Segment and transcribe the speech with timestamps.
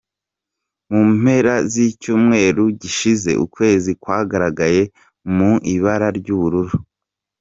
[0.91, 4.81] Mu mpera z’icyumweru gishize ukwezi kwagaragaye
[5.35, 6.75] mu ibara ry’Ubururu